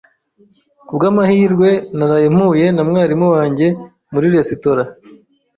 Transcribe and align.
Ku 0.85 0.93
bw'amahirwe, 0.97 1.69
naraye 1.97 2.27
mpuye 2.35 2.65
na 2.75 2.81
mwarimu 2.89 3.27
wanjye 3.35 3.67
muri 4.13 4.27
resitora 4.35 4.83